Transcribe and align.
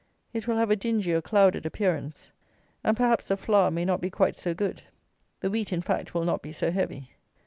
It 0.33 0.47
will 0.47 0.57
have 0.57 0.71
a 0.71 0.75
dingy 0.75 1.13
or 1.13 1.21
clouded 1.21 1.63
appearance; 1.63 2.31
and 2.83 2.97
perhaps 2.97 3.27
the 3.27 3.37
flour 3.37 3.69
may 3.69 3.85
not 3.85 4.01
be 4.01 4.09
quite 4.09 4.35
so 4.35 4.51
good. 4.55 4.81
The 5.41 5.51
wheat, 5.51 5.71
in 5.71 5.83
fact, 5.83 6.15
will 6.15 6.25
not 6.25 6.41
be 6.41 6.51
so 6.51 6.71
heavy. 6.71 7.11